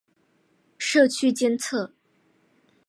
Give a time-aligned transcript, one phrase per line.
[0.79, 1.91] 社區監測